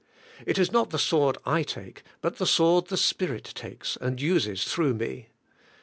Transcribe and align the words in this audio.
It 0.47 0.57
is 0.57 0.71
not 0.71 0.89
the 0.89 0.97
sword 0.97 1.37
/take, 1.45 1.99
but 2.21 2.37
the 2.37 2.47
sword 2.47 2.87
the 2.87 2.97
Spirit 2.97 3.51
takes 3.53 3.97
and 3.97 4.19
uses 4.19 4.63
through 4.63 4.95
me. 4.95 5.29